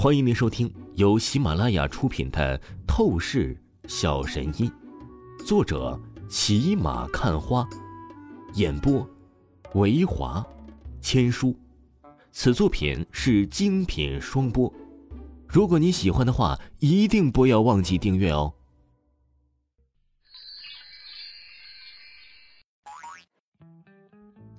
[0.00, 2.56] 欢迎您收听由喜马拉雅出品的
[2.86, 4.70] 《透视小神医》，
[5.44, 7.68] 作者骑马看花，
[8.54, 9.04] 演播
[9.74, 10.46] 维华
[11.00, 11.52] 千书。
[12.30, 14.72] 此作品是精品双播。
[15.48, 18.54] 如果你喜欢的话，一定不要忘记订阅哦。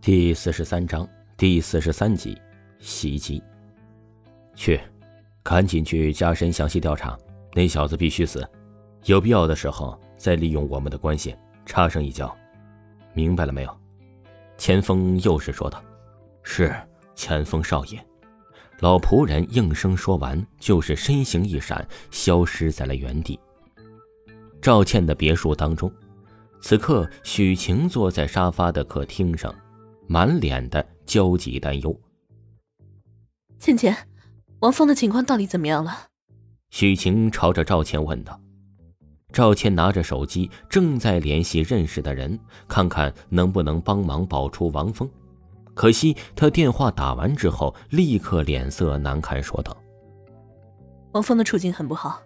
[0.00, 2.36] 第四十三章第四十三集，
[2.80, 3.40] 袭击。
[4.56, 4.80] 去。
[5.48, 7.18] 赶紧去加深详细调查，
[7.54, 8.46] 那小子必须死，
[9.06, 12.36] 有必要的时候再利用我们的关系插上一脚，
[13.14, 13.80] 明白了没有？
[14.58, 15.82] 钱锋又是说道
[16.44, 16.76] ：“是，
[17.14, 18.06] 钱锋少爷。”
[18.80, 23.40] 老仆人应声说完，就是身形一闪，消失在了原地。
[24.60, 25.90] 赵倩的别墅当中，
[26.60, 29.54] 此刻许晴坐在沙发的客厅上，
[30.06, 31.98] 满脸的焦急担忧。
[33.58, 33.96] 倩倩。
[34.60, 36.08] 王峰的情况到底怎么样了？
[36.70, 38.38] 许晴朝着赵倩问道。
[39.32, 45.08] 赵倩拿着手机，正在联系认识的人，看看能不能帮忙保出王峰。
[45.74, 49.76] 可惜他电话打完之后，立刻脸色难看，说道
[51.12, 52.20] ：“王峰的处境很不好，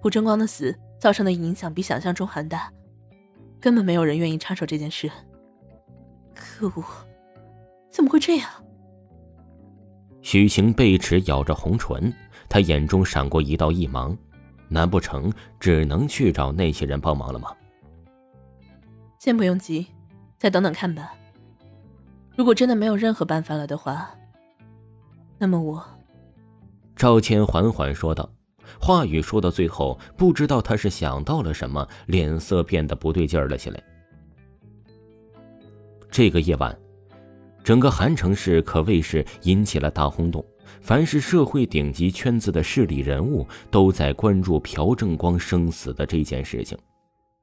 [0.00, 2.70] 胡争光的死造成的影响比想象中还大，
[3.60, 5.10] 根本没有人愿意插手这件事。
[6.32, 6.84] 可恶，
[7.90, 8.48] 怎么会这样？”
[10.26, 12.12] 许晴贝齿咬着红唇，
[12.48, 14.18] 她眼中闪过一道异芒，
[14.66, 17.52] 难不成只能去找那些人帮忙了吗？
[19.20, 19.86] 先不用急，
[20.36, 21.14] 再等等看吧。
[22.34, 24.10] 如果真的没有任何办法了的话，
[25.38, 25.80] 那么我……
[26.96, 28.28] 赵谦缓缓说道，
[28.80, 33.80] 话语说到最后，不知道他是想到了什么，脸色变得不对劲儿了起来。
[36.10, 36.76] 这个夜晚。
[37.66, 40.44] 整个韩城市可谓是引起了大轰动，
[40.80, 46.78] 凡是社会顶级圈子的势力人物都在关注朴正光生死的这件事情。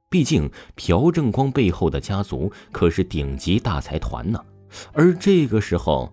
[0.10, 4.40] 毕竟朴正光背后的家族可是顶级大财团呢。
[4.94, 6.10] 而这个时候，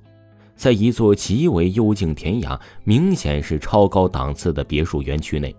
[0.57, 5.55] 在一座极为幽静典雅、明显是超高档次的别墅园区内。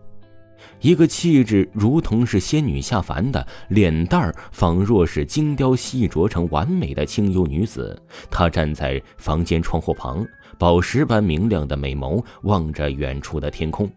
[0.79, 7.99] 一个气质如同是仙女下凡的，脸蛋儿仿若是精雕细琢成完美的清幽女子。
[8.29, 10.25] 她站在房间窗户旁，
[10.57, 13.89] 宝石般明亮的美眸望着远处的天空。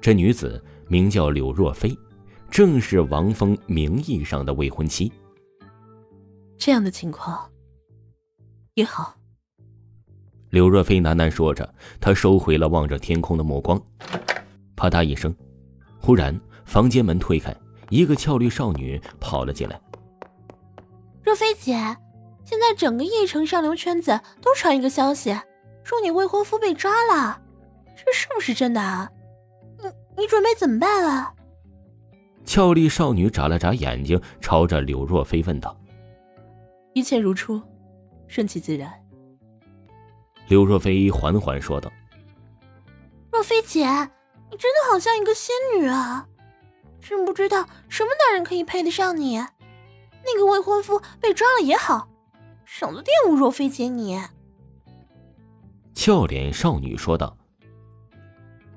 [0.00, 1.96] 这女子名叫柳若飞，
[2.50, 5.12] 正是王峰名义上的未婚妻。
[6.58, 7.48] 这样的情况
[8.74, 9.14] 也好。
[10.50, 13.80] 柳若飞喃喃说着，她收回了望着天空的目光。
[14.80, 15.34] 啪嗒一声。
[16.00, 17.54] 忽然，房间门推开，
[17.90, 19.78] 一个俏丽少女跑了进来。
[21.22, 21.72] 若飞姐，
[22.44, 25.38] 现在整个翼城上流圈子都传一个消息，
[25.84, 27.42] 说你未婚夫被抓了，
[27.94, 29.10] 这是不是真的啊？
[29.82, 31.34] 你你准备怎么办啊？
[32.46, 35.78] 俏丽少女眨了眨眼睛，朝着柳若飞问道
[36.94, 37.60] ：“一切如初，
[38.28, 38.90] 顺其自然。”
[40.48, 41.92] 柳若飞缓缓说道
[43.30, 43.86] ：“若飞姐。”
[44.50, 46.26] 你真的好像一个仙女啊！
[47.00, 49.36] 真不知道什么男人可以配得上你。
[49.36, 52.08] 那个未婚夫被抓了也好，
[52.64, 54.20] 省得玷污若飞姐你。
[55.94, 57.36] 俏脸少女说道。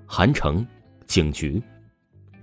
[0.05, 0.65] 韩城
[1.07, 1.61] 警局，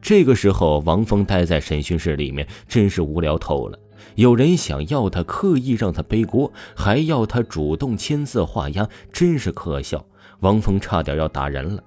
[0.02, 3.78] 这个时候王峰待在审讯室里面，真是无聊透了。
[4.16, 10.04] 有人想要他，刻意让他背锅，还要他主动签字画押，真是可笑。
[10.40, 11.82] 王峰差点要打人了。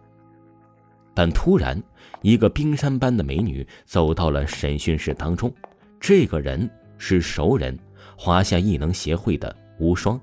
[1.13, 1.81] 但突然，
[2.21, 5.53] 一个冰山般的美女走到了审讯室当中。
[5.99, 7.77] 这个人是熟人，
[8.17, 10.19] 华夏异能协会的无双。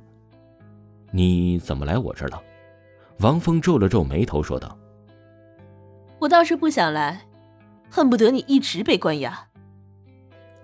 [1.10, 2.42] 你怎么来我这儿了？
[3.20, 4.78] 王峰皱了皱眉头，说道
[6.18, 7.26] ：“我倒是不想来，
[7.90, 9.46] 恨不得你一直被关押。”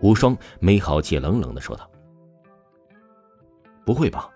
[0.01, 1.91] 无双没好气，冷冷的说道
[3.85, 4.29] ：“不会吧？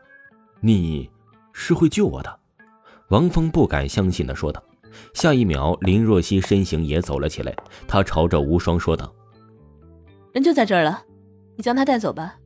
[0.61, 1.11] 你
[1.53, 2.41] 是会救我的？”
[3.09, 4.63] 王峰不敢相信的说道。
[5.15, 7.55] 下一秒，林若曦身形也走了起来，
[7.87, 9.13] 她朝着无双说道
[10.33, 11.03] ：“人就在这儿了，
[11.57, 12.37] 你将他带走吧。”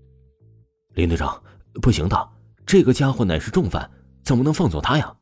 [0.95, 1.43] 林队长，
[1.83, 2.29] 不行的，
[2.65, 3.91] 这个家伙乃是重犯，
[4.23, 5.15] 怎么能放走他呀？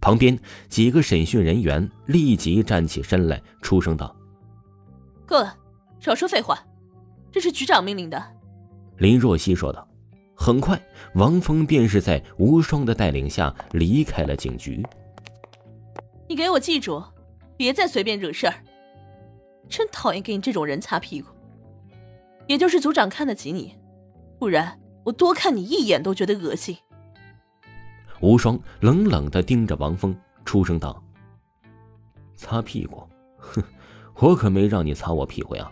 [0.00, 0.38] 旁边
[0.68, 4.14] 几个审讯人员立即站起身来，出声道
[5.26, 5.56] ：“够了，
[6.00, 6.58] 少说废话，
[7.32, 8.22] 这是局长命令的。”
[8.98, 9.86] 林若曦说道。
[10.38, 10.78] 很快，
[11.14, 14.84] 王峰便是在无双的带领下离开了警局。
[16.28, 17.02] 你给我记住，
[17.56, 18.54] 别再随便惹事儿。
[19.68, 21.28] 真讨厌给你这种人擦屁股。
[22.46, 23.74] 也就是组长看得起你，
[24.38, 26.76] 不然我多看你一眼都觉得恶心。
[28.20, 31.02] 无双冷冷的盯着王峰，出声道
[32.34, 33.02] ：“擦屁股，
[33.36, 33.62] 哼，
[34.14, 35.70] 我可没让你擦我屁股呀！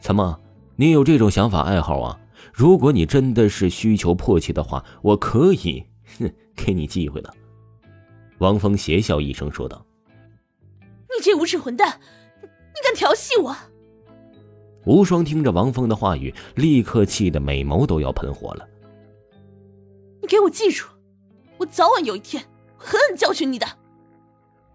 [0.00, 0.40] 怎么，
[0.76, 2.18] 你有这种想法爱好啊？
[2.52, 5.84] 如果你真的是需求迫切的话，我可以，
[6.18, 7.34] 哼，给你机会的。”
[8.44, 9.86] 王峰邪笑一声说道
[11.08, 11.98] ：“你这无耻混蛋，
[12.42, 13.56] 你敢调戏我！”
[14.84, 18.68] 无双听着王峰的话语，立刻气得美眸都要喷火了。
[20.20, 20.84] 你给我记住，
[21.56, 22.44] 我早晚有一天
[22.76, 23.66] 会狠狠教训你的。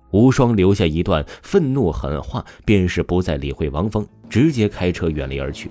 [0.09, 5.69] 无双留下一段愤怒狠话，便是不再理会王峰，直接开车远离而去。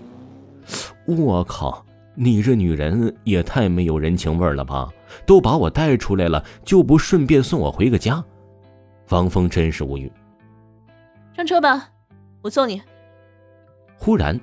[1.04, 1.84] 我靠，
[2.20, 4.88] 你这女人也太没有人情味了吧！
[5.24, 8.22] 都把我带出来了，就不顺便送我回个家？
[9.10, 10.10] 王峰真是无语。
[11.36, 11.88] 上车吧，
[12.42, 12.82] 我送你。
[13.96, 14.38] 忽然，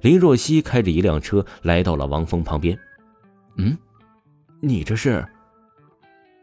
[0.00, 2.76] 林若曦开着一辆车来到了王峰旁边。
[3.58, 3.78] 嗯。
[4.60, 5.24] 你这是？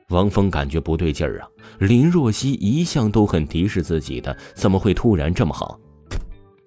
[0.08, 1.48] 王峰感觉不对劲儿啊！
[1.80, 5.78] 林若曦一向都很敌视自己的，怎么会突然这么好？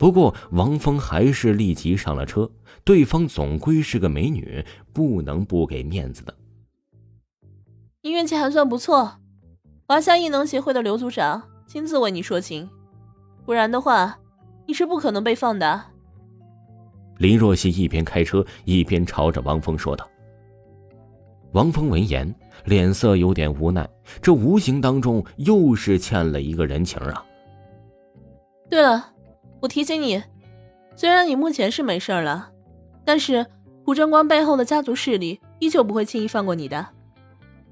[0.00, 2.50] 不过王峰还是立即上了车，
[2.84, 4.64] 对方总归是个美女，
[4.94, 6.34] 不能不给面子的。
[8.00, 9.18] 你运气还算不错，
[9.86, 12.66] 华夏异能协会的刘组长亲自为你说情，
[13.44, 14.18] 不然的话，
[14.66, 15.82] 你是不可能被放的。
[17.18, 20.08] 林若曦一边开车一边朝着王峰说道。
[21.52, 23.86] 王峰闻言，脸色有点无奈，
[24.22, 27.22] 这无形当中又是欠了一个人情啊。
[28.70, 29.09] 对了，
[29.60, 30.22] 我提醒你，
[30.96, 32.50] 虽然你目前是没事了，
[33.04, 33.46] 但是
[33.84, 36.86] 胡正光背后的家族势力依旧不会轻易放过你的。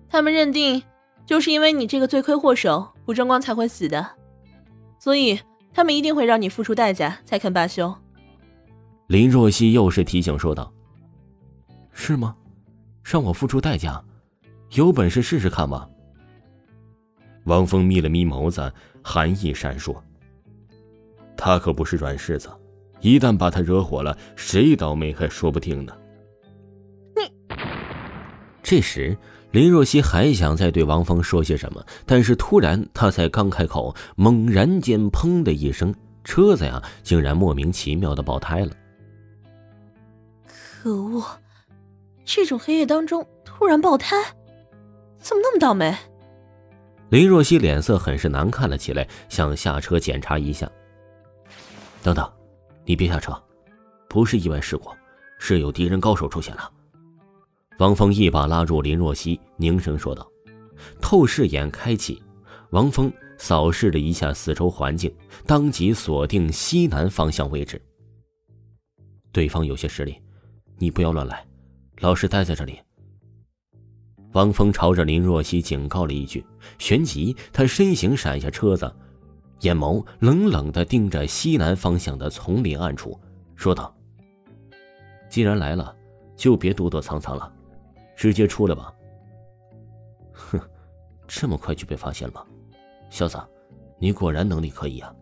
[0.08, 0.82] 他们认定，
[1.26, 4.06] 就是因为你这个罪魁祸首，胡正光才会死的，
[4.98, 5.40] 所以
[5.72, 7.94] 他们一定会让你付出代价才肯罢休。
[9.06, 10.72] 林若曦又是提醒说道
[11.92, 12.36] ：“是吗？”
[13.02, 14.04] 让我付出代价，
[14.72, 15.88] 有本事试试看吧。
[17.44, 18.70] 王峰眯了眯眸子，
[19.02, 19.96] 寒意闪烁。
[21.38, 22.50] 他可不是软柿子，
[23.00, 25.96] 一旦把他惹火了，谁倒霉还说不定呢。
[27.14, 27.56] 你。
[28.62, 29.16] 这时，
[29.52, 35.94] 林若曦还想再对王峰说些什么，但是突然，他才刚开口，猛然间，砰的一声，
[36.24, 38.72] 车子呀，竟然莫名其妙的爆胎了。
[40.82, 41.24] 可恶！
[42.24, 44.16] 这种黑夜当中突然爆胎，
[45.18, 45.96] 怎么那么倒霉？
[47.10, 50.70] 林若曦脸色很是难看了起来，想下车检查一下。
[52.08, 52.32] 等等，
[52.86, 53.38] 你别下车，
[54.08, 54.88] 不是意外事故，
[55.38, 56.72] 是有敌人高手出现了。
[57.78, 60.26] 王峰一把拉住林若曦，凝声说道。
[61.02, 62.22] 透视眼开启，
[62.70, 65.14] 王峰扫视了一下四周环境，
[65.44, 67.78] 当即锁定西南方向位置。
[69.30, 70.16] 对方有些实力，
[70.78, 71.46] 你不要乱来。
[71.98, 72.80] 老实待在这里。
[74.32, 76.42] 王峰朝着林若曦警告了一句，
[76.78, 78.90] 旋即他身形闪下车子，
[79.60, 83.18] 眼眸冷冷的盯着西南方向的丛林暗处，
[83.56, 83.94] 说道
[85.28, 85.94] ：“既然来了，
[86.36, 87.52] 就别躲躲藏藏了，
[88.14, 88.92] 直接出来吧。”
[90.32, 90.60] 哼，
[91.26, 92.44] 这么快就被发现了吗？
[93.10, 93.36] 小子，
[93.98, 95.12] 你果然能力可以啊！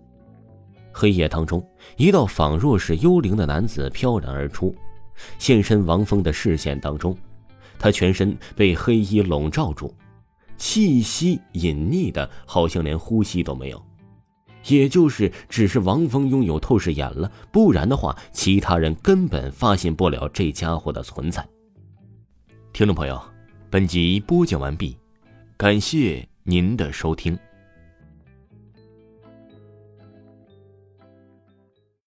[0.93, 1.67] 黑夜当中，
[1.97, 4.75] 一道仿若是幽灵的男子飘然而出。
[5.39, 7.17] 现身王峰的视线当中，
[7.79, 9.95] 他全身被黑衣笼罩住，
[10.59, 13.86] 气息隐匿的，好像连呼吸都没有。
[14.69, 21.47] 也就是只是王峰拥有透视眼了，不然的话，其他人根本发现不了这家伙的存在。
[22.73, 23.21] 听众朋友，
[23.71, 24.97] 本集播讲完毕，
[25.57, 27.39] 感谢您的收听。